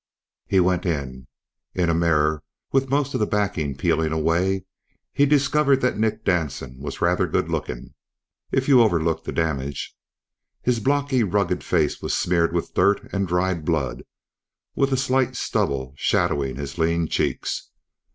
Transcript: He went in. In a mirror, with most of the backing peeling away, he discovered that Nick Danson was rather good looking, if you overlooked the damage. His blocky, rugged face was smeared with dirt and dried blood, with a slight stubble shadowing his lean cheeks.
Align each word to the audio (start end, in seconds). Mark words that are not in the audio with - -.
He 0.47 0.59
went 0.59 0.83
in. 0.87 1.27
In 1.75 1.87
a 1.87 1.93
mirror, 1.93 2.41
with 2.71 2.89
most 2.89 3.13
of 3.13 3.19
the 3.19 3.27
backing 3.27 3.77
peeling 3.77 4.11
away, 4.11 4.65
he 5.13 5.27
discovered 5.27 5.81
that 5.81 5.99
Nick 5.99 6.25
Danson 6.25 6.79
was 6.79 7.01
rather 7.01 7.27
good 7.27 7.49
looking, 7.49 7.93
if 8.51 8.67
you 8.67 8.81
overlooked 8.81 9.25
the 9.25 9.31
damage. 9.31 9.95
His 10.63 10.79
blocky, 10.79 11.21
rugged 11.23 11.63
face 11.63 12.01
was 12.01 12.17
smeared 12.17 12.51
with 12.51 12.73
dirt 12.73 13.13
and 13.13 13.27
dried 13.27 13.63
blood, 13.63 14.01
with 14.73 14.91
a 14.91 14.97
slight 14.97 15.35
stubble 15.35 15.93
shadowing 15.97 16.55
his 16.55 16.79
lean 16.79 17.07
cheeks. 17.07 17.69